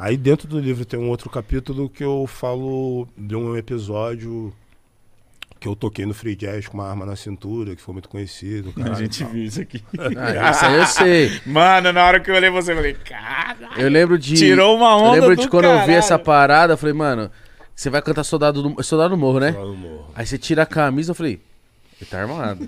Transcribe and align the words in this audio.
Aí 0.00 0.16
dentro 0.16 0.48
do 0.48 0.58
livro 0.58 0.82
tem 0.86 0.98
um 0.98 1.10
outro 1.10 1.28
capítulo 1.28 1.86
que 1.86 2.02
eu 2.02 2.26
falo 2.26 3.06
de 3.18 3.36
um 3.36 3.54
episódio 3.54 4.50
que 5.60 5.68
eu 5.68 5.76
toquei 5.76 6.06
no 6.06 6.14
free 6.14 6.34
jazz 6.34 6.66
com 6.66 6.78
uma 6.78 6.88
arma 6.88 7.04
na 7.04 7.14
cintura, 7.14 7.76
que 7.76 7.82
foi 7.82 7.92
muito 7.92 8.08
conhecido. 8.08 8.72
A 8.82 8.94
gente 8.94 9.22
viu 9.24 9.44
isso 9.44 9.60
aqui. 9.60 9.84
Ah, 10.16 10.52
isso 10.52 10.64
aí 10.64 10.74
eu 10.78 10.86
sei. 10.86 11.40
Mano, 11.44 11.92
na 11.92 12.02
hora 12.02 12.18
que 12.18 12.30
eu 12.30 12.34
olhei 12.34 12.48
você, 12.48 12.72
eu 12.72 12.76
falei, 12.76 12.94
caralho. 12.94 13.78
Eu 13.78 13.90
lembro 13.90 14.18
de. 14.18 14.36
Tirou 14.36 14.74
uma 14.74 14.96
onda 14.96 15.18
Eu 15.18 15.20
lembro 15.20 15.36
de 15.36 15.42
do 15.42 15.50
quando 15.50 15.66
eu 15.66 15.72
vi 15.72 15.78
caralho. 15.80 15.98
essa 15.98 16.18
parada, 16.18 16.72
eu 16.72 16.78
falei, 16.78 16.94
mano, 16.94 17.30
você 17.76 17.90
vai 17.90 18.00
cantar 18.00 18.24
Soldado 18.24 18.62
do, 18.62 18.82
Soldado 18.82 19.10
do 19.10 19.18
Morro, 19.18 19.38
né? 19.38 19.50
Lá 19.50 19.66
no 19.66 19.76
morro. 19.76 20.10
Aí 20.14 20.24
você 20.24 20.38
tira 20.38 20.62
a 20.62 20.66
camisa, 20.66 21.10
eu 21.10 21.14
falei, 21.14 21.42
ele 22.00 22.10
tá 22.10 22.22
armado. 22.22 22.66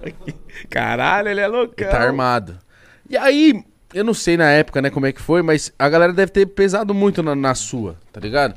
Caralho, 0.70 1.28
ele 1.28 1.40
é 1.40 1.46
loucão. 1.46 1.86
Ele 1.86 1.90
tá 1.94 2.02
armado. 2.02 2.58
E 3.10 3.16
aí, 3.18 3.62
eu 3.94 4.04
não 4.04 4.14
sei 4.14 4.36
na 4.36 4.50
época, 4.50 4.80
né, 4.82 4.90
como 4.90 5.06
é 5.06 5.12
que 5.12 5.20
foi, 5.20 5.42
mas 5.42 5.72
a 5.78 5.88
galera 5.88 6.12
deve 6.12 6.32
ter 6.32 6.46
pesado 6.46 6.94
muito 6.94 7.22
na, 7.22 7.34
na 7.34 7.54
sua, 7.54 7.96
tá 8.12 8.20
ligado? 8.20 8.54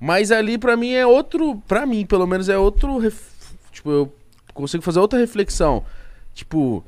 Mas 0.00 0.30
ali 0.30 0.56
pra 0.58 0.76
mim 0.76 0.92
é 0.92 1.06
outro, 1.06 1.56
pra 1.66 1.84
mim 1.84 2.06
pelo 2.06 2.26
menos 2.26 2.48
é 2.48 2.56
outro, 2.56 2.98
ref- 2.98 3.30
tipo, 3.72 3.90
eu 3.90 4.12
consigo 4.54 4.82
fazer 4.82 5.00
outra 5.00 5.18
reflexão. 5.18 5.84
Tipo, 6.34 6.84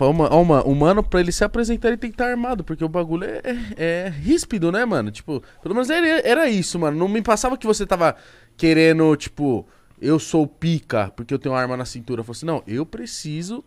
uma, 0.00 0.28
uma, 0.34 0.66
um 0.66 0.74
mano 0.74 1.02
pra 1.02 1.20
ele 1.20 1.32
se 1.32 1.44
apresentar 1.44 1.88
ele 1.88 1.96
tem 1.96 2.10
que 2.10 2.14
estar 2.14 2.28
armado, 2.30 2.62
porque 2.64 2.84
o 2.84 2.88
bagulho 2.88 3.24
é, 3.24 3.40
é, 3.44 4.06
é 4.06 4.08
ríspido, 4.08 4.70
né, 4.70 4.84
mano? 4.84 5.10
Tipo, 5.10 5.42
pelo 5.62 5.74
menos 5.74 5.88
era, 5.90 6.06
era 6.28 6.48
isso, 6.48 6.78
mano. 6.78 6.98
Não 6.98 7.08
me 7.08 7.22
passava 7.22 7.56
que 7.56 7.66
você 7.66 7.86
tava 7.86 8.16
querendo, 8.56 9.14
tipo, 9.16 9.66
eu 10.00 10.18
sou 10.18 10.46
pica 10.46 11.10
porque 11.16 11.32
eu 11.32 11.38
tenho 11.38 11.54
uma 11.54 11.60
arma 11.60 11.76
na 11.76 11.84
cintura. 11.84 12.20
Eu 12.20 12.24
falei 12.24 12.36
assim, 12.36 12.46
não, 12.46 12.62
eu 12.66 12.84
preciso 12.84 13.64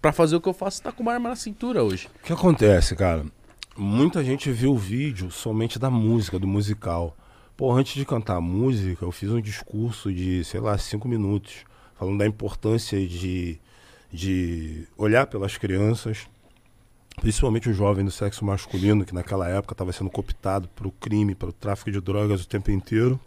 Pra 0.00 0.12
fazer 0.12 0.36
o 0.36 0.40
que 0.40 0.48
eu 0.48 0.54
faço, 0.54 0.82
tá 0.82 0.90
com 0.92 1.02
uma 1.02 1.12
arma 1.12 1.28
na 1.28 1.36
cintura 1.36 1.82
hoje. 1.84 2.08
O 2.22 2.26
que 2.26 2.32
acontece, 2.32 2.96
cara? 2.96 3.24
Muita 3.76 4.24
gente 4.24 4.50
viu 4.50 4.72
o 4.72 4.78
vídeo 4.78 5.30
somente 5.30 5.78
da 5.78 5.90
música, 5.90 6.38
do 6.38 6.46
musical. 6.46 7.16
Pô, 7.56 7.72
antes 7.72 7.94
de 7.94 8.04
cantar 8.06 8.36
a 8.36 8.40
música, 8.40 9.04
eu 9.04 9.12
fiz 9.12 9.30
um 9.30 9.40
discurso 9.40 10.12
de, 10.12 10.42
sei 10.44 10.60
lá, 10.60 10.76
cinco 10.78 11.06
minutos, 11.06 11.64
falando 11.98 12.18
da 12.18 12.26
importância 12.26 12.98
de, 13.06 13.58
de 14.10 14.86
olhar 14.96 15.26
pelas 15.26 15.58
crianças, 15.58 16.26
principalmente 17.20 17.68
o 17.68 17.74
jovem 17.74 18.02
do 18.04 18.10
sexo 18.10 18.42
masculino, 18.44 19.04
que 19.04 19.14
naquela 19.14 19.46
época 19.48 19.74
estava 19.74 19.92
sendo 19.92 20.08
cooptado 20.08 20.66
para 20.68 20.88
o 20.88 20.92
crime, 20.92 21.34
para 21.34 21.50
o 21.50 21.52
tráfico 21.52 21.90
de 21.90 22.00
drogas 22.00 22.42
o 22.42 22.48
tempo 22.48 22.70
inteiro, 22.70 23.20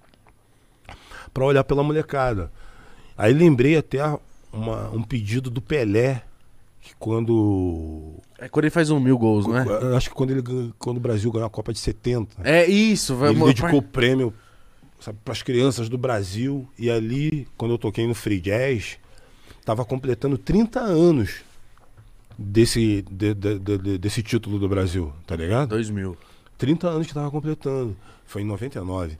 para 1.31 1.45
olhar 1.45 1.63
pela 1.63 1.83
molecada. 1.83 2.51
Aí 3.15 3.31
lembrei 3.31 3.77
até 3.77 3.99
uma- 4.51 4.89
um 4.89 5.03
pedido 5.03 5.51
do 5.51 5.61
Pelé, 5.61 6.23
que 6.83 6.93
quando 6.99 8.15
É 8.37 8.49
quando 8.49 8.65
ele 8.65 8.71
faz 8.71 8.89
um 8.91 8.99
mil 8.99 9.17
gols, 9.17 9.47
não 9.47 9.57
é? 9.57 9.65
eu 9.65 9.95
Acho 9.95 10.09
que 10.09 10.15
quando, 10.15 10.31
ele, 10.31 10.43
quando 10.77 10.97
o 10.97 10.99
Brasil 10.99 11.31
ganhou 11.31 11.47
a 11.47 11.49
Copa 11.49 11.71
de 11.71 11.79
70, 11.79 12.35
É 12.43 12.65
isso, 12.65 13.15
vai 13.15 13.29
ele 13.31 13.43
dedicou 13.45 13.79
o 13.79 13.81
prêmio 13.81 14.33
para 15.23 15.31
as 15.33 15.41
crianças 15.41 15.87
do 15.89 15.97
Brasil. 15.97 16.67
E 16.77 16.89
ali, 16.89 17.47
quando 17.57 17.71
eu 17.71 17.77
toquei 17.77 18.05
no 18.07 18.13
Free 18.13 18.39
Jazz, 18.39 18.97
estava 19.59 19.83
completando 19.85 20.37
30 20.37 20.79
anos 20.81 21.35
desse, 22.37 23.03
de- 23.09 23.33
de- 23.33 23.59
de- 23.59 23.77
de- 23.77 23.97
desse 23.97 24.21
título 24.23 24.57
do 24.59 24.67
Brasil, 24.67 25.11
tá 25.25 25.35
ligado? 25.35 25.69
2000. 25.69 26.17
30 26.63 26.87
anos 26.87 27.07
que 27.07 27.13
tava 27.13 27.29
completando. 27.29 27.97
Foi 28.25 28.41
em 28.41 28.45
99. 28.45 29.17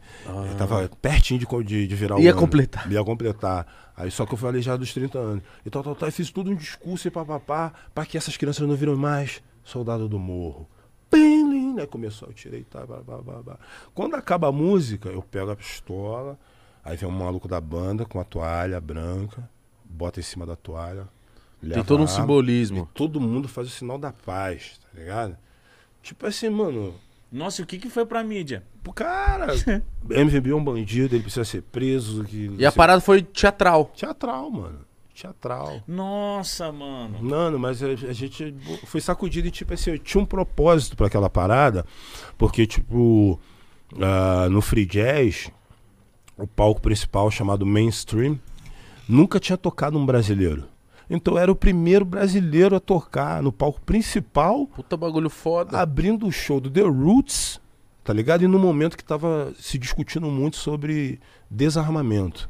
Eu 0.50 0.56
tava 0.56 0.90
pertinho 1.02 1.38
de, 1.38 1.46
de, 1.66 1.88
de 1.88 1.96
virar 1.96 2.16
o 2.16 2.22
Ia 2.22 2.32
ano. 2.32 2.40
completar. 2.40 2.90
Ia 2.90 3.04
completar. 3.04 3.92
Aí 3.98 4.10
só 4.10 4.26
que 4.26 4.34
eu 4.34 4.38
falei 4.38 4.62
já 4.62 4.78
dos 4.78 4.94
30 4.94 5.20
anos. 5.20 5.44
E 5.66 5.70
tal, 5.70 5.84
tal, 5.84 5.94
tal. 5.94 6.08
E 6.08 6.12
fiz 6.14 6.32
tudo 6.32 6.50
um 6.50 6.56
discurso 6.56 7.06
e 7.06 7.12
papapá, 7.12 7.74
para 7.94 8.06
que 8.06 8.18
essas 8.18 8.38
crianças 8.38 8.66
não 8.66 8.78
viram 8.78 8.96
mais 8.96 9.44
Soldado 9.62 10.08
do 10.08 10.18
Morro. 10.18 10.70
Pim, 11.12 11.50
lim, 11.50 11.80
Aí 11.82 11.86
começou, 11.86 12.30
eu 12.30 12.34
tirei, 12.34 12.64
tá, 12.64 12.86
blá, 12.86 13.02
blá, 13.02 13.18
blá, 13.18 13.42
blá. 13.44 13.60
Quando 13.94 14.16
acaba 14.16 14.48
a 14.48 14.52
música, 14.52 15.10
eu 15.10 15.22
pego 15.22 15.52
a 15.52 15.56
pistola, 15.56 16.40
aí 16.82 16.96
vem 16.96 17.10
um 17.10 17.12
maluco 17.12 17.50
da 17.50 17.60
banda 17.60 18.06
com 18.06 18.22
a 18.22 18.24
toalha 18.24 18.80
branca, 18.80 19.50
bota 19.84 20.22
em 20.22 20.24
cima 20.24 20.46
da 20.46 20.56
toalha. 20.56 21.10
Tem 21.62 21.84
todo 21.84 22.04
um 22.04 22.08
simbolismo. 22.08 22.90
todo 22.94 23.20
mundo 23.20 23.50
faz 23.50 23.68
o 23.68 23.72
sinal 23.72 23.98
da 23.98 24.14
paz, 24.14 24.80
tá 24.82 24.98
ligado? 24.98 25.38
Tipo 26.02 26.26
assim, 26.28 26.50
mano, 26.50 26.96
Nossa, 27.34 27.62
e 27.62 27.64
o 27.64 27.68
que 27.68 27.80
que 27.80 27.90
foi 27.90 28.06
pra 28.06 28.24
mídia? 28.24 28.64
o 28.88 28.94
cara, 28.94 29.48
MVB 30.08 30.52
é 30.52 30.56
um 30.56 30.64
bandido, 30.64 31.16
ele 31.16 31.24
precisa 31.24 31.44
ser 31.44 31.64
preso. 31.64 32.24
Que, 32.26 32.52
E 32.60 32.64
a 32.66 32.72
parada 32.72 33.02
foi 33.02 33.24
teatral. 33.24 33.92
Teatral, 33.96 34.52
mano. 34.52 34.80
Teatral. 35.16 35.82
Nossa, 35.88 36.72
mano. 36.72 37.18
Mano, 37.24 37.58
mas 37.58 37.82
a, 37.82 37.88
a 37.88 38.14
gente 38.14 38.56
foi 38.86 39.02
sacudido 39.02 39.48
e, 39.48 39.52
tipo 39.52 39.74
assim, 39.74 39.92
eu 39.92 40.00
tinha 40.00 40.22
um 40.22 40.26
propósito 40.26 40.96
pra 40.96 41.08
aquela 41.08 41.30
parada, 41.30 41.84
porque, 42.38 42.68
tipo, 42.68 43.40
ah, 44.00 44.48
no 44.50 44.62
Free 44.62 44.86
Jazz, 44.86 45.52
o 46.38 46.46
palco 46.46 46.82
principal 46.82 47.32
chamado 47.32 47.66
Mainstream, 47.66 48.40
nunca 49.10 49.40
tinha 49.40 49.58
tocado 49.58 49.98
um 49.98 50.06
brasileiro. 50.06 50.68
Então 51.14 51.36
eu 51.36 51.38
era 51.38 51.52
o 51.52 51.56
primeiro 51.56 52.04
brasileiro 52.04 52.76
a 52.76 52.80
tocar 52.80 53.44
no 53.44 53.52
palco 53.52 53.80
principal 53.82 54.66
Puta 54.66 54.98
bagulho 54.98 55.30
foda. 55.30 55.78
abrindo 55.78 56.26
o 56.26 56.32
show 56.32 56.60
do 56.60 56.72
The 56.72 56.82
Roots, 56.82 57.62
tá 58.04 58.12
ligado? 58.12 58.44
E 58.44 58.48
no 58.48 58.58
momento 58.58 58.98
que 58.98 59.04
tava 59.04 59.54
se 59.60 59.78
discutindo 59.78 60.26
muito 60.32 60.58
sobre 60.58 61.20
desarmamento, 61.52 62.50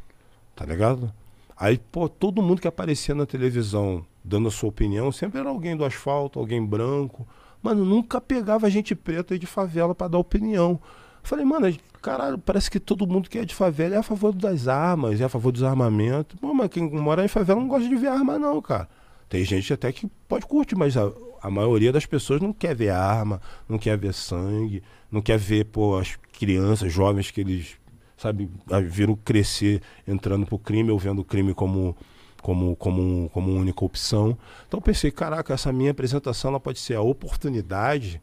tá 0.55 0.63
ligado? 0.65 1.11
Aí, 1.57 1.77
pô, 1.77 2.07
todo 2.07 2.41
mundo 2.41 2.61
que 2.61 2.67
aparecia 2.67 3.13
na 3.13 3.25
televisão 3.25 4.05
dando 4.23 4.47
a 4.47 4.51
sua 4.51 4.69
opinião, 4.69 5.11
sempre 5.11 5.41
era 5.41 5.49
alguém 5.49 5.75
do 5.75 5.83
asfalto, 5.83 6.39
alguém 6.39 6.65
branco. 6.65 7.27
Mano, 7.61 7.83
nunca 7.83 8.21
pegava 8.21 8.69
gente 8.69 8.95
preta 8.95 9.35
e 9.35 9.39
de 9.39 9.45
favela 9.45 9.93
pra 9.93 10.07
dar 10.07 10.19
opinião. 10.19 10.79
Falei, 11.23 11.45
mano, 11.45 11.73
caralho, 12.01 12.37
parece 12.37 12.69
que 12.69 12.79
todo 12.79 13.07
mundo 13.07 13.29
que 13.29 13.39
é 13.39 13.45
de 13.45 13.55
favela 13.55 13.95
é 13.95 13.97
a 13.97 14.03
favor 14.03 14.33
das 14.33 14.67
armas, 14.67 15.21
é 15.21 15.23
a 15.23 15.29
favor 15.29 15.51
do 15.51 15.55
desarmamento. 15.55 16.37
Pô, 16.37 16.53
mas 16.53 16.69
quem 16.69 16.91
mora 16.91 17.23
em 17.23 17.29
favela 17.29 17.59
não 17.59 17.67
gosta 17.67 17.87
de 17.87 17.95
ver 17.95 18.09
arma, 18.09 18.37
não, 18.37 18.61
cara. 18.61 18.89
Tem 19.29 19.43
gente 19.45 19.73
até 19.73 19.91
que 19.91 20.07
pode 20.27 20.45
curtir, 20.45 20.75
mas 20.75 20.97
a, 20.97 21.09
a 21.41 21.49
maioria 21.49 21.91
das 21.91 22.05
pessoas 22.05 22.41
não 22.41 22.51
quer 22.51 22.75
ver 22.75 22.89
arma, 22.89 23.41
não 23.67 23.79
quer 23.79 23.97
ver 23.97 24.13
sangue, 24.13 24.83
não 25.09 25.21
quer 25.21 25.39
ver, 25.39 25.65
pô, 25.65 25.97
as 25.97 26.17
crianças, 26.33 26.91
jovens 26.91 27.31
que 27.31 27.39
eles, 27.41 27.77
sabe, 28.17 28.49
viram 28.89 29.15
crescer 29.15 29.81
entrando 30.05 30.45
pro 30.45 30.59
crime 30.59 30.91
ou 30.91 30.99
vendo 30.99 31.19
o 31.19 31.25
crime 31.25 31.53
como, 31.53 31.95
como, 32.41 32.75
como, 32.75 33.29
como 33.29 33.53
única 33.53 33.83
opção. 33.85 34.37
Então 34.67 34.81
pensei, 34.81 35.09
caraca, 35.09 35.53
essa 35.53 35.71
minha 35.71 35.91
apresentação 35.91 36.51
ela 36.51 36.59
pode 36.59 36.79
ser 36.79 36.95
a 36.95 37.01
oportunidade 37.01 38.21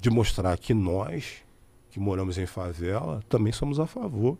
de 0.00 0.08
mostrar 0.08 0.56
que 0.56 0.72
nós, 0.72 1.42
que 1.90 1.98
moramos 2.00 2.38
em 2.38 2.46
favela, 2.46 3.20
também 3.28 3.52
somos 3.52 3.78
a 3.80 3.86
favor 3.86 4.36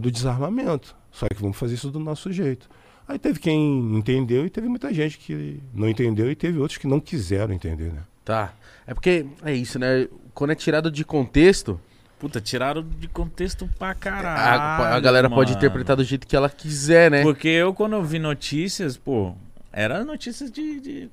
do 0.00 0.10
desarmamento. 0.10 0.94
Só 1.10 1.26
que 1.28 1.40
vamos 1.40 1.56
fazer 1.56 1.74
isso 1.74 1.90
do 1.90 1.98
nosso 2.00 2.32
jeito. 2.32 2.68
Aí 3.06 3.18
teve 3.18 3.38
quem 3.38 3.96
entendeu 3.96 4.44
e 4.44 4.50
teve 4.50 4.68
muita 4.68 4.92
gente 4.92 5.16
que 5.18 5.62
não 5.72 5.88
entendeu 5.88 6.30
e 6.30 6.34
teve 6.34 6.58
outros 6.58 6.76
que 6.78 6.86
não 6.86 7.00
quiseram 7.00 7.54
entender, 7.54 7.92
né? 7.92 8.02
Tá. 8.24 8.52
É 8.86 8.92
porque 8.92 9.24
é 9.42 9.54
isso, 9.54 9.78
né? 9.78 10.06
Quando 10.34 10.50
é 10.50 10.54
tirado 10.54 10.90
de 10.90 11.04
contexto, 11.04 11.80
Puta, 12.18 12.40
tiraram 12.40 12.82
de 12.82 13.06
contexto 13.08 13.68
pra 13.78 13.90
a, 13.90 13.94
caralho. 13.94 14.94
a 14.96 15.00
galera 15.00 15.30
pode 15.30 15.52
mano. 15.52 15.58
interpretar 15.64 15.96
do 15.96 16.02
jeito 16.04 16.26
que 16.26 16.34
ela 16.36 16.50
quiser, 16.50 17.10
né? 17.10 17.22
Porque 17.22 17.46
eu, 17.48 17.72
quando 17.72 17.92
eu 17.94 18.02
vi 18.02 18.18
notícias, 18.18 18.96
pô, 18.96 19.34
era 19.72 20.04
notícias 20.04 20.50
de. 20.50 20.80
de- 20.80 21.10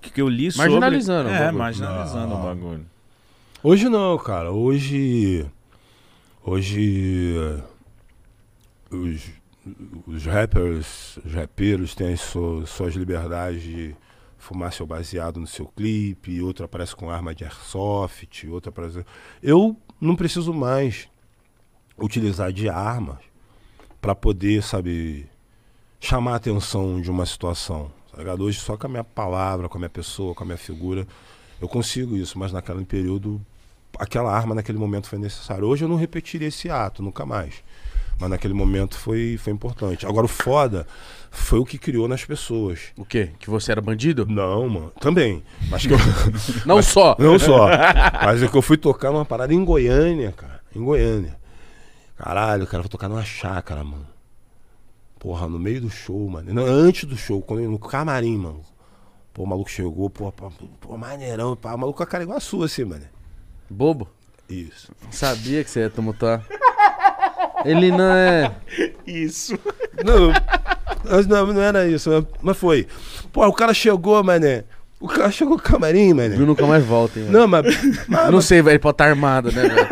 que, 0.00 0.10
que 0.10 0.20
eu 0.20 0.28
li 0.28 0.50
sobre. 0.50 0.70
Marginalizando 0.70 1.28
É, 1.28 1.52
marginalizando 1.52 2.28
Não. 2.28 2.40
o 2.40 2.44
bagulho. 2.44 2.86
Hoje 3.68 3.88
não, 3.88 4.16
cara. 4.16 4.52
Hoje. 4.52 5.44
Hoje. 6.40 7.34
Os, 8.88 9.32
os 10.06 10.24
rappers, 10.24 11.16
os 11.16 11.34
rapeiros 11.34 11.92
têm 11.92 12.12
as 12.12 12.20
suas, 12.20 12.70
suas 12.70 12.94
liberdades 12.94 13.60
de 13.60 13.96
fumar 14.38 14.72
seu 14.72 14.86
baseado 14.86 15.40
no 15.40 15.48
seu 15.48 15.66
clipe, 15.66 16.40
outro 16.40 16.64
aparece 16.64 16.94
com 16.94 17.10
arma 17.10 17.34
de 17.34 17.42
airsoft, 17.42 18.46
outro 18.48 18.68
aparece. 18.68 19.04
Eu 19.42 19.76
não 20.00 20.14
preciso 20.14 20.54
mais 20.54 21.08
utilizar 21.98 22.52
de 22.52 22.68
armas 22.68 23.18
para 24.00 24.14
poder, 24.14 24.62
sabe, 24.62 25.28
chamar 25.98 26.34
a 26.34 26.36
atenção 26.36 27.00
de 27.00 27.10
uma 27.10 27.26
situação. 27.26 27.90
Tá? 28.12 28.22
Hoje, 28.40 28.60
só 28.60 28.76
com 28.76 28.86
a 28.86 28.90
minha 28.90 29.02
palavra, 29.02 29.68
com 29.68 29.76
a 29.76 29.80
minha 29.80 29.90
pessoa, 29.90 30.36
com 30.36 30.44
a 30.44 30.46
minha 30.46 30.56
figura, 30.56 31.04
eu 31.60 31.68
consigo 31.68 32.16
isso, 32.16 32.38
mas 32.38 32.52
naquele 32.52 32.84
período, 32.84 33.44
aquela 33.98 34.32
arma 34.34 34.54
naquele 34.54 34.78
momento 34.78 35.08
foi 35.08 35.18
necessária. 35.18 35.64
Hoje 35.64 35.84
eu 35.84 35.88
não 35.88 35.96
repetiria 35.96 36.48
esse 36.48 36.68
ato, 36.70 37.02
nunca 37.02 37.24
mais. 37.26 37.54
Mas 38.18 38.30
naquele 38.30 38.54
momento 38.54 38.96
foi, 38.98 39.36
foi 39.38 39.52
importante. 39.52 40.06
Agora, 40.06 40.24
o 40.24 40.28
foda 40.28 40.86
foi 41.30 41.58
o 41.58 41.66
que 41.66 41.76
criou 41.76 42.08
nas 42.08 42.24
pessoas. 42.24 42.80
O 42.96 43.04
quê? 43.04 43.30
Que 43.38 43.50
você 43.50 43.70
era 43.72 43.80
bandido? 43.82 44.24
Não, 44.26 44.66
mano. 44.68 44.92
Também. 44.98 45.42
Mas 45.68 45.86
que 45.86 45.92
eu. 45.92 45.98
Não 46.64 46.80
só. 46.82 47.14
Não 47.18 47.38
só. 47.38 47.68
Mas 48.24 48.42
é 48.42 48.48
que 48.48 48.56
eu 48.56 48.62
fui 48.62 48.78
tocar 48.78 49.12
numa 49.12 49.24
parada 49.26 49.52
em 49.52 49.62
Goiânia, 49.62 50.32
cara. 50.32 50.60
Em 50.74 50.82
Goiânia. 50.82 51.36
Caralho, 52.16 52.66
cara, 52.66 52.82
vou 52.82 52.88
tocar 52.88 53.08
numa 53.08 53.22
chácara, 53.24 53.84
mano. 53.84 54.06
Porra, 55.18 55.46
no 55.46 55.58
meio 55.58 55.82
do 55.82 55.90
show, 55.90 56.26
mano. 56.30 56.54
Não, 56.54 56.64
antes 56.64 57.04
do 57.04 57.16
show, 57.18 57.42
quando 57.42 57.60
eu- 57.64 57.70
no 57.70 57.78
camarim, 57.78 58.38
mano. 58.38 58.62
Pô, 59.34 59.42
o 59.42 59.46
maluco 59.46 59.70
chegou, 59.70 60.08
pô, 60.08 60.32
pô, 60.32 60.50
pô 60.80 60.96
maneirão, 60.96 61.54
pá. 61.54 61.74
O 61.74 61.78
maluco 61.78 61.98
com 61.98 62.02
a 62.02 62.06
cara 62.06 62.22
igual 62.22 62.38
a 62.38 62.40
sua, 62.40 62.64
assim, 62.64 62.84
mano. 62.84 63.04
Bobo. 63.68 64.08
Isso. 64.48 64.92
Sabia 65.10 65.62
que 65.64 65.70
você 65.70 65.80
ia 65.80 65.90
tumultuar. 65.90 66.42
Ele 67.64 67.90
não 67.90 68.10
é. 68.12 68.52
Isso. 69.06 69.58
Não, 70.04 70.32
não, 71.28 71.52
não 71.52 71.60
era 71.62 71.86
isso, 71.88 72.10
mas- 72.10 72.24
mas 72.42 72.56
foi. 72.56 72.86
Pô, 73.32 73.46
o 73.46 73.52
cara 73.52 73.74
chegou, 73.74 74.22
mané. 74.22 74.64
O 75.00 75.08
cara 75.08 75.30
chegou 75.30 75.56
no 75.56 75.62
camarim, 75.62 76.12
mané. 76.14 76.36
Viu 76.36 76.46
nunca 76.46 76.66
mais 76.66 76.84
volta, 76.84 77.18
hein, 77.18 77.26
mano. 77.26 77.38
Não, 77.40 77.48
mas, 77.48 77.64
mas, 78.08 78.30
não 78.30 78.40
sei, 78.40 78.62
velho. 78.62 78.72
Ele 78.74 78.78
pode 78.78 78.94
estar 78.94 79.06
armado, 79.08 79.50
né, 79.52 79.62
velho? 79.68 79.88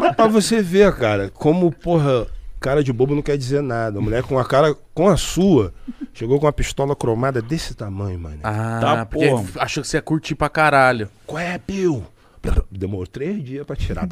mas 0.00 0.16
pra 0.16 0.26
você 0.28 0.62
ver, 0.62 0.92
cara, 0.96 1.30
como, 1.34 1.70
porra, 1.70 2.26
cara 2.58 2.82
de 2.82 2.92
bobo 2.92 3.14
não 3.14 3.22
quer 3.22 3.36
dizer 3.36 3.62
nada. 3.62 3.98
A 3.98 4.02
mulher 4.02 4.22
com 4.22 4.38
a 4.38 4.44
cara 4.44 4.74
com 4.94 5.08
a 5.08 5.16
sua 5.16 5.72
chegou 6.12 6.38
com 6.40 6.46
uma 6.46 6.52
pistola 6.52 6.96
cromada 6.96 7.40
desse 7.42 7.74
tamanho, 7.74 8.18
mano. 8.18 8.38
Ah, 8.42 8.78
Tá, 8.80 9.06
porque 9.06 9.28
porra. 9.28 9.44
achou 9.58 9.82
que 9.82 9.88
você 9.88 9.98
ia 9.98 10.02
curtir 10.02 10.34
pra 10.34 10.48
caralho. 10.48 11.08
Qual 11.26 11.38
é, 11.38 11.58
Bill? 11.64 12.04
Demorou 12.70 13.06
três 13.06 13.42
dias 13.44 13.66
pra 13.66 13.76
tirar. 13.76 14.08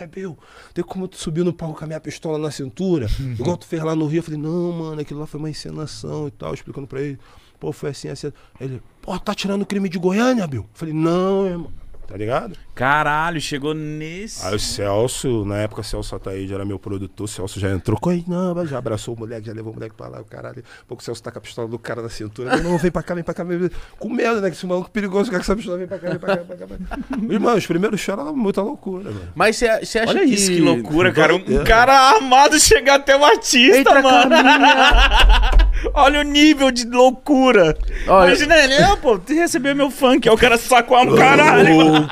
É, 0.00 0.06
Bill? 0.06 0.36
Tem 0.72 0.84
como 0.84 1.06
tu 1.06 1.16
subir 1.16 1.44
no 1.44 1.52
palco 1.52 1.78
com 1.78 1.84
a 1.84 1.86
minha 1.86 2.00
pistola 2.00 2.38
na 2.38 2.50
cintura? 2.50 3.06
Igual 3.38 3.56
tu 3.56 3.66
fez 3.66 3.82
lá 3.82 3.94
no 3.94 4.06
Rio. 4.06 4.18
Eu 4.18 4.22
falei, 4.22 4.40
não, 4.40 4.72
mano, 4.72 5.00
aquilo 5.00 5.20
lá 5.20 5.26
foi 5.26 5.38
uma 5.38 5.50
encenação 5.50 6.26
e 6.26 6.30
tal, 6.32 6.52
explicando 6.52 6.86
pra 6.86 7.00
ele. 7.00 7.18
Pô, 7.60 7.72
foi 7.72 7.90
assim, 7.90 8.08
assim. 8.08 8.32
Ele, 8.60 8.82
pô, 9.00 9.16
tá 9.18 9.34
tirando 9.34 9.64
crime 9.64 9.88
de 9.88 9.98
Goiânia, 9.98 10.46
Bill? 10.46 10.62
Eu 10.62 10.68
falei, 10.74 10.94
não, 10.94 11.46
irmão. 11.46 11.72
Tá 12.06 12.16
ligado? 12.16 12.56
Caralho, 12.74 13.40
chegou 13.40 13.72
nesse. 13.72 14.44
Aí 14.46 14.54
o 14.54 14.58
Celso, 14.58 15.44
na 15.44 15.58
época 15.58 15.80
o 15.80 15.84
Celso 15.84 16.14
Ataíde 16.16 16.52
era 16.52 16.64
meu 16.64 16.78
produtor, 16.78 17.24
o 17.24 17.28
Celso 17.28 17.58
já 17.58 17.70
entrou, 17.70 17.98
coi, 17.98 18.24
não, 18.26 18.54
mas 18.54 18.68
já 18.68 18.78
abraçou 18.78 19.14
o 19.14 19.18
moleque, 19.18 19.46
já 19.46 19.52
levou 19.52 19.72
o 19.72 19.74
moleque 19.74 19.94
pra 19.94 20.08
lá, 20.08 20.20
o 20.20 20.24
caralho. 20.24 20.62
Pouco 20.86 21.02
o 21.02 21.04
Celso 21.04 21.22
tá 21.22 21.30
com 21.30 21.38
a 21.38 21.40
pistola 21.40 21.68
do 21.68 21.78
cara 21.78 22.02
na 22.02 22.08
cintura. 22.08 22.56
Não, 22.58 22.76
vem 22.76 22.90
pra 22.90 23.02
cá, 23.02 23.14
vem 23.14 23.24
pra 23.24 23.32
cá, 23.32 23.44
vem 23.44 23.58
pra 23.58 23.68
cá. 23.68 23.76
Com 23.98 24.08
medo, 24.08 24.40
né? 24.40 24.50
Que 24.50 24.56
esse 24.56 24.66
maluco 24.66 24.90
perigoso 24.90 25.30
com 25.30 25.36
essa 25.36 25.56
pistola, 25.56 25.78
vem 25.78 25.86
pra 25.86 25.98
cá, 25.98 26.10
vem 26.10 26.18
pra 26.18 26.36
cá, 26.36 26.42
vem 26.42 26.56
pra 26.56 26.66
cá. 26.66 26.98
Irmão, 27.30 27.56
os 27.56 27.66
primeiros 27.66 28.00
shows 28.00 28.18
era 28.20 28.32
muita 28.32 28.60
loucura, 28.62 29.10
mano. 29.10 29.28
Mas 29.34 29.56
você 29.56 29.68
acha 29.68 30.10
Olha 30.10 30.24
isso, 30.24 30.50
que 30.50 30.60
loucura, 30.60 31.12
cara. 31.12 31.34
Um 31.34 31.64
cara 31.64 31.92
armado 31.92 32.58
chegar 32.58 32.96
até 32.96 33.16
o 33.16 33.24
artista, 33.24 33.78
Entra 33.78 34.02
mano. 34.02 34.34
Olha 35.92 36.20
o 36.20 36.22
nível 36.22 36.70
de 36.70 36.86
loucura. 36.86 37.76
Olha- 38.08 38.28
Imagina 38.28 38.56
ele, 38.56 38.74
ah, 38.76 38.96
pô, 38.96 39.18
tu 39.18 39.34
recebeu 39.34 39.74
meu 39.76 39.90
funk. 39.90 40.28
Aí 40.28 40.34
o 40.34 40.38
cara 40.38 40.56
sacou 40.56 40.98
um 41.02 41.14
caralho. 41.16 42.08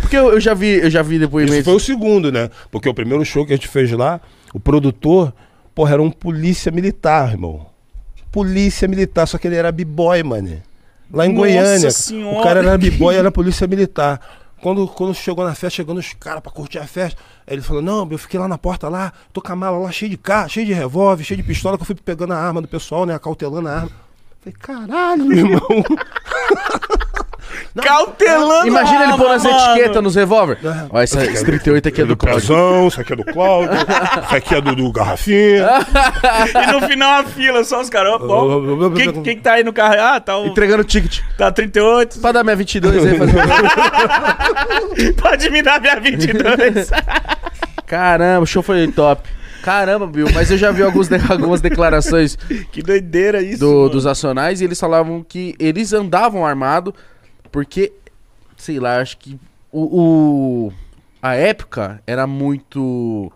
Porque 0.00 0.16
eu, 0.16 0.32
eu 0.32 0.40
já 0.40 0.52
vi, 0.54 0.80
eu 0.80 0.90
já 0.90 1.02
vi 1.02 1.14
Esse 1.16 1.24
depoimentos. 1.24 1.64
foi 1.64 1.74
o 1.74 1.80
segundo, 1.80 2.30
né? 2.30 2.50
Porque 2.70 2.88
o 2.88 2.94
primeiro 2.94 3.24
show 3.24 3.46
que 3.46 3.52
a 3.52 3.56
gente 3.56 3.68
fez 3.68 3.90
lá, 3.92 4.20
o 4.52 4.60
produtor, 4.60 5.32
porra, 5.74 5.94
era 5.94 6.02
um 6.02 6.10
polícia 6.10 6.70
militar, 6.70 7.30
irmão. 7.32 7.66
Polícia 8.30 8.86
militar, 8.88 9.26
só 9.26 9.38
que 9.38 9.46
ele 9.46 9.56
era 9.56 9.72
b-boy, 9.72 10.22
mano. 10.22 10.60
Lá 11.12 11.26
em 11.26 11.30
Nossa 11.30 11.40
Goiânia. 11.40 11.90
Senhora. 11.90 12.38
O 12.38 12.42
cara 12.42 12.60
era 12.60 12.76
b-boy, 12.78 13.14
era 13.14 13.30
polícia 13.30 13.66
militar. 13.66 14.20
Quando, 14.64 14.88
quando 14.88 15.14
chegou 15.14 15.44
na 15.44 15.54
festa, 15.54 15.76
chegando 15.76 15.98
os 15.98 16.14
caras 16.14 16.40
pra 16.42 16.50
curtir 16.50 16.78
a 16.78 16.86
festa, 16.86 17.20
ele 17.46 17.60
falou: 17.60 17.82
Não, 17.82 18.08
eu 18.10 18.16
fiquei 18.16 18.40
lá 18.40 18.48
na 18.48 18.56
porta 18.56 18.88
lá, 18.88 19.12
tô 19.30 19.42
com 19.42 19.52
a 19.52 19.54
mala 19.54 19.76
lá 19.76 19.92
cheia 19.92 20.08
de 20.08 20.16
carro, 20.16 20.48
cheia 20.48 20.64
de 20.64 20.72
revólver, 20.72 21.22
cheia 21.22 21.36
de 21.36 21.42
pistola, 21.42 21.76
que 21.76 21.82
eu 21.82 21.86
fui 21.86 21.94
pegando 21.94 22.32
a 22.32 22.38
arma 22.38 22.62
do 22.62 22.66
pessoal, 22.66 23.04
né? 23.04 23.14
Acautelando 23.14 23.68
a 23.68 23.72
arma. 23.72 23.90
Falei, 24.40 24.56
caralho, 24.58 25.30
irmão. 25.30 25.60
Cautelando. 27.82 28.66
Imagina 28.66 29.04
ele 29.04 29.12
pondo 29.12 29.28
as 29.28 29.44
mano. 29.44 29.56
etiquetas 29.56 30.02
nos 30.02 30.14
revólver. 30.14 30.58
É. 30.64 30.86
Ó, 30.90 31.00
essa 31.00 31.24
esse 31.24 31.44
38 31.44 31.88
aqui 31.88 32.02
é 32.02 32.04
do 32.04 32.16
Cláudio. 32.16 32.40
Pezão, 32.48 32.88
isso 32.88 33.00
aqui 33.00 33.12
é 33.12 33.16
do 33.16 33.24
Cláudio, 33.24 33.72
isso 33.74 34.34
aqui 34.36 34.54
é 34.54 34.60
do, 34.60 34.74
do 34.76 34.92
Garrafinha. 34.92 35.68
E 36.54 36.72
no 36.72 36.80
final 36.86 37.20
a 37.20 37.24
fila, 37.24 37.64
só 37.64 37.80
os 37.80 37.88
caras. 37.90 38.12
ó, 38.20 38.26
ó, 38.26 38.90
Quem, 38.90 39.12
quem 39.22 39.36
que 39.36 39.42
tá 39.42 39.54
aí 39.54 39.64
no 39.64 39.72
carro? 39.72 39.94
Ah, 39.98 40.20
tá 40.20 40.36
o. 40.38 40.46
Entregando 40.46 40.84
ticket. 40.84 41.20
Tá 41.36 41.50
38. 41.50 42.20
Pra 42.20 42.32
dar 42.32 42.44
minha 42.44 42.56
22 42.56 43.06
aí. 43.06 43.18
Fazer... 43.18 43.34
Pode 45.20 45.50
me 45.50 45.62
dar 45.62 45.80
minha 45.80 45.98
22. 46.00 46.90
Caramba, 47.86 48.42
o 48.42 48.46
show 48.46 48.62
foi 48.62 48.86
top. 48.88 49.28
Caramba, 49.62 50.06
Bill, 50.06 50.28
mas 50.34 50.50
eu 50.50 50.58
já 50.58 50.70
vi 50.70 50.82
alguns 50.82 51.08
de- 51.08 51.18
algumas 51.28 51.60
declarações 51.62 52.36
que 52.70 52.82
doideira 52.82 53.40
isso. 53.40 53.60
do- 53.60 53.72
mano. 53.72 53.88
dos 53.90 54.06
Acionais 54.06 54.60
e 54.60 54.64
eles 54.64 54.78
falavam 54.78 55.24
que 55.26 55.54
eles 55.58 55.92
andavam 55.92 56.44
armados 56.46 56.92
porque, 57.54 57.92
sei 58.56 58.80
lá, 58.80 58.98
acho 59.00 59.16
que 59.16 59.38
o, 59.70 60.66
o- 60.66 60.72
a 61.22 61.36
época 61.36 62.02
era 62.04 62.26
muito 62.26 63.30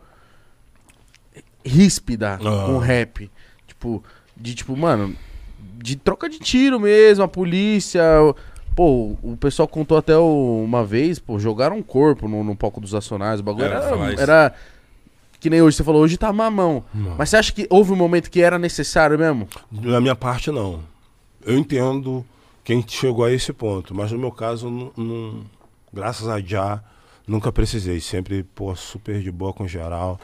ríspida 1.64 2.34
Ah. 2.34 2.38
com 2.66 2.74
o 2.74 2.78
rap. 2.78 3.30
Tipo, 3.66 4.02
de 4.36 4.54
tipo, 4.56 4.76
mano, 4.76 5.14
de 5.78 5.94
troca 5.96 6.28
de 6.28 6.38
tiro 6.40 6.80
mesmo, 6.80 7.22
a 7.24 7.28
polícia. 7.28 8.02
Pô, 8.74 9.16
o 9.22 9.36
pessoal 9.36 9.68
contou 9.68 9.96
até 9.98 10.16
o- 10.16 10.62
uma 10.64 10.84
vez, 10.84 11.18
pô, 11.20 11.38
jogaram 11.38 11.76
um 11.76 11.82
corpo 11.82 12.28
no, 12.28 12.42
no 12.42 12.56
palco 12.56 12.80
dos 12.80 12.94
Acionais. 12.94 13.38
O 13.40 13.42
bagulho 13.44 13.66
era, 13.66 14.12
isso. 14.12 14.20
era. 14.20 14.54
Que 15.40 15.48
nem 15.48 15.62
hoje 15.62 15.76
você 15.76 15.84
falou, 15.84 16.02
hoje 16.02 16.16
tá 16.16 16.32
mamão. 16.32 16.82
Não. 16.92 17.14
Mas 17.16 17.28
você 17.30 17.36
acha 17.36 17.52
que 17.52 17.68
houve 17.70 17.92
um 17.92 17.96
momento 17.96 18.28
que 18.30 18.42
era 18.42 18.58
necessário 18.58 19.16
mesmo? 19.16 19.46
Da 19.70 20.00
minha 20.00 20.16
parte, 20.16 20.50
não. 20.50 20.80
Eu 21.46 21.56
entendo 21.56 22.26
quem 22.68 22.84
chegou 22.86 23.24
a 23.24 23.32
esse 23.32 23.50
ponto, 23.50 23.94
mas 23.94 24.12
no 24.12 24.18
meu 24.18 24.30
caso, 24.30 24.68
não, 24.70 24.92
não- 24.94 25.44
graças 25.90 26.28
a 26.28 26.38
já, 26.38 26.84
nunca 27.26 27.50
precisei. 27.50 27.98
Sempre, 27.98 28.42
pô, 28.42 28.76
super 28.76 29.22
de 29.22 29.30
boa 29.32 29.54
com 29.54 29.66
geral. 29.66 30.20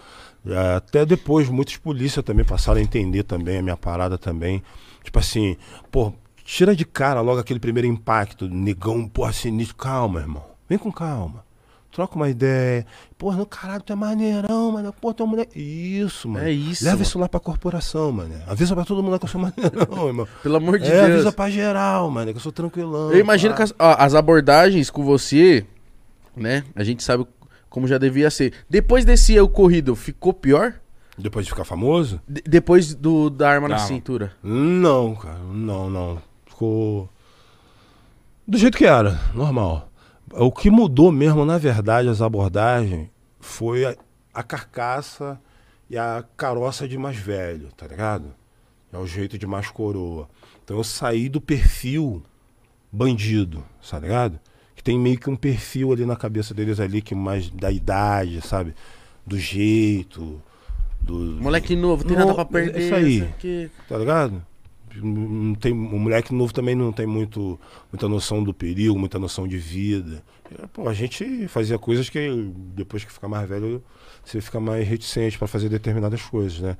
É, 0.46 0.74
Até 0.76 1.06
depois, 1.06 1.48
muitos 1.48 1.78
polícias 1.78 2.22
também 2.22 2.44
passaram 2.44 2.78
a 2.80 2.82
entender 2.82 3.22
também 3.22 3.56
a 3.56 3.62
minha 3.62 3.78
parada 3.78 4.18
também. 4.18 4.62
Tipo 5.02 5.18
assim, 5.18 5.56
pô, 5.90 6.12
tira 6.44 6.76
de 6.76 6.84
cara 6.84 7.22
logo 7.22 7.40
aquele 7.40 7.58
primeiro 7.58 7.88
impacto, 7.88 8.46
negão, 8.46 9.08
porra, 9.08 9.32
sinistro. 9.32 9.76
Calma, 9.76 10.20
irmão. 10.20 10.44
Vem 10.68 10.76
com 10.76 10.92
calma. 10.92 11.42
Troca 11.94 12.16
uma 12.16 12.28
ideia. 12.28 12.84
Porra, 13.16 13.36
no 13.36 13.46
caralho, 13.46 13.80
tu 13.80 13.92
é 13.92 13.96
maneirão, 13.96 14.72
mano. 14.72 14.92
Pô, 15.00 15.14
tu 15.14 15.22
é 15.22 15.26
um 15.26 15.28
moleque. 15.28 15.56
Isso, 15.60 16.28
mano. 16.28 16.44
É 16.44 16.50
isso, 16.50 16.82
Leva 16.84 16.96
mano. 16.96 17.02
isso 17.06 17.18
lá 17.20 17.28
pra 17.28 17.38
corporação, 17.38 18.10
mano. 18.10 18.34
Avisa 18.48 18.74
pra 18.74 18.84
todo 18.84 19.00
mundo 19.00 19.16
que 19.18 19.24
eu 19.24 19.28
sou 19.28 19.40
maneirão, 19.40 20.08
irmão. 20.08 20.28
Pelo 20.42 20.56
amor 20.56 20.78
de 20.80 20.86
É, 20.86 20.90
Deus. 20.90 21.12
avisa 21.12 21.32
pra 21.32 21.48
geral, 21.48 22.10
mano, 22.10 22.32
que 22.32 22.36
eu 22.38 22.42
sou 22.42 22.50
tranquilão. 22.50 23.12
Eu 23.12 23.20
imagino 23.20 23.52
pá. 23.52 23.58
que 23.58 23.62
as, 23.62 23.74
ó, 23.78 23.94
as 23.96 24.12
abordagens 24.16 24.90
com 24.90 25.04
você, 25.04 25.64
né? 26.36 26.64
A 26.74 26.82
gente 26.82 27.04
sabe 27.04 27.24
como 27.70 27.86
já 27.86 27.96
devia 27.96 28.28
ser. 28.28 28.52
Depois 28.68 29.04
desse 29.04 29.38
ocorrido, 29.38 29.94
ficou 29.94 30.32
pior? 30.34 30.74
Depois 31.16 31.46
de 31.46 31.52
ficar 31.52 31.64
famoso? 31.64 32.20
De- 32.28 32.42
depois 32.44 32.92
do, 32.92 33.30
da 33.30 33.48
arma 33.48 33.68
na 33.68 33.76
Não. 33.78 33.86
cintura. 33.86 34.32
Não, 34.42 35.14
cara, 35.14 35.38
não, 35.38 35.88
não. 35.88 36.18
Ficou. 36.44 37.08
Do 38.46 38.58
jeito 38.58 38.76
que 38.76 38.84
era, 38.84 39.20
normal. 39.32 39.88
O 40.36 40.50
que 40.50 40.70
mudou 40.70 41.12
mesmo, 41.12 41.44
na 41.44 41.58
verdade, 41.58 42.08
as 42.08 42.20
abordagens, 42.20 43.08
foi 43.40 43.84
a, 43.84 43.94
a 44.32 44.42
carcaça 44.42 45.40
e 45.88 45.96
a 45.96 46.24
caroça 46.36 46.88
de 46.88 46.96
mais 46.98 47.16
velho, 47.16 47.68
tá 47.76 47.86
ligado? 47.86 48.34
É 48.92 48.98
o 48.98 49.06
jeito 49.06 49.36
de 49.38 49.46
mais 49.46 49.68
coroa. 49.70 50.28
Então 50.64 50.76
eu 50.76 50.84
saí 50.84 51.28
do 51.28 51.40
perfil 51.40 52.22
bandido, 52.90 53.64
tá 53.88 53.98
ligado? 53.98 54.38
Que 54.74 54.82
tem 54.82 54.98
meio 54.98 55.18
que 55.18 55.28
um 55.30 55.36
perfil 55.36 55.92
ali 55.92 56.04
na 56.06 56.16
cabeça 56.16 56.54
deles 56.54 56.80
ali, 56.80 57.02
que 57.02 57.14
mais 57.14 57.50
da 57.50 57.70
idade, 57.70 58.40
sabe? 58.40 58.74
Do 59.26 59.38
jeito. 59.38 60.40
Do, 61.00 61.14
Moleque 61.40 61.76
novo, 61.76 62.02
tem 62.04 62.16
nada 62.16 62.28
No- 62.30 62.34
pra 62.34 62.44
perder. 62.44 62.80
isso 62.80 62.94
aí. 62.94 63.18
sei 63.18 63.28
o 63.28 63.32
quê. 63.38 63.70
tá 63.88 63.98
ligado? 63.98 64.44
Não 65.02 65.54
tem, 65.54 65.72
o 65.72 65.98
moleque 65.98 66.34
novo 66.34 66.52
também 66.52 66.74
não 66.74 66.92
tem 66.92 67.06
muito, 67.06 67.58
muita 67.92 68.08
noção 68.08 68.42
do 68.42 68.54
perigo, 68.54 68.98
muita 68.98 69.18
noção 69.18 69.46
de 69.46 69.56
vida. 69.58 70.22
É, 70.52 70.66
Pô, 70.66 70.88
a 70.88 70.94
gente 70.94 71.48
fazia 71.48 71.78
coisas 71.78 72.08
que 72.08 72.18
depois 72.74 73.04
que 73.04 73.12
fica 73.12 73.28
mais 73.28 73.48
velho, 73.48 73.82
você 74.24 74.40
fica 74.40 74.60
mais 74.60 74.86
reticente 74.86 75.38
para 75.38 75.48
fazer 75.48 75.68
determinadas 75.68 76.22
coisas, 76.22 76.60
né? 76.60 76.76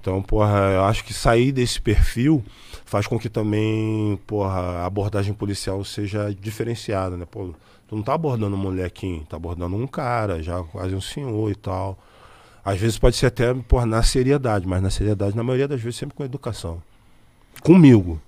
Então, 0.00 0.20
porra, 0.22 0.72
eu 0.74 0.84
acho 0.84 1.02
que 1.02 1.14
sair 1.14 1.50
desse 1.50 1.80
perfil 1.80 2.44
faz 2.84 3.06
com 3.06 3.18
que 3.18 3.30
também, 3.30 4.18
porra, 4.26 4.60
a 4.82 4.86
abordagem 4.86 5.32
policial 5.32 5.82
seja 5.82 6.34
diferenciada, 6.38 7.16
né? 7.16 7.24
Pô, 7.24 7.54
tu 7.88 7.96
não 7.96 8.02
tá 8.02 8.12
abordando 8.12 8.54
um 8.54 8.58
molequinho, 8.58 9.24
tá 9.24 9.36
abordando 9.36 9.74
um 9.76 9.86
cara, 9.86 10.42
já 10.42 10.62
quase 10.62 10.94
um 10.94 11.00
senhor 11.00 11.50
e 11.50 11.54
tal. 11.54 11.98
Às 12.62 12.78
vezes 12.78 12.98
pode 12.98 13.16
ser 13.16 13.26
até, 13.26 13.54
porra, 13.54 13.86
na 13.86 14.02
seriedade, 14.02 14.66
mas 14.66 14.82
na 14.82 14.90
seriedade, 14.90 15.34
na 15.36 15.42
maioria 15.42 15.68
das 15.68 15.80
vezes, 15.80 15.98
sempre 15.98 16.14
com 16.14 16.24
educação. 16.24 16.82
Comigo. 17.62 18.20